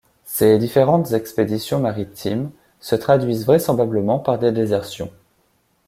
Ces 0.25 0.57
différentes 0.57 1.13
expéditions 1.13 1.79
maritimes 1.79 2.49
se 2.79 2.95
traduisent 2.95 3.45
vraisemblablement 3.45 4.17
par 4.17 4.39
des 4.39 4.51
désertions. 4.51 5.11